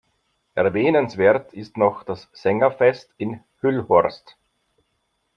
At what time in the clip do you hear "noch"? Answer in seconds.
1.77-2.01